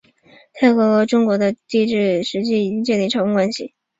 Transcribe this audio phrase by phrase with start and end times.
[0.53, 3.75] 泰国和中国在中国的帝制时期便已经建立朝贡关系。